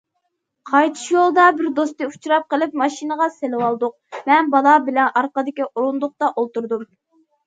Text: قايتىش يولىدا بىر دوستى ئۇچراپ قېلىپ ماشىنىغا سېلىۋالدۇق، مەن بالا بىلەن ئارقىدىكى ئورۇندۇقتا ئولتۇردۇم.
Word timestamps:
قايتىش 0.67 1.01
يولىدا 1.15 1.43
بىر 1.57 1.65
دوستى 1.79 2.07
ئۇچراپ 2.07 2.47
قېلىپ 2.53 2.73
ماشىنىغا 2.81 3.27
سېلىۋالدۇق، 3.33 3.93
مەن 4.31 4.49
بالا 4.55 4.71
بىلەن 4.87 5.13
ئارقىدىكى 5.21 5.69
ئورۇندۇقتا 5.69 6.31
ئولتۇردۇم. 6.33 6.87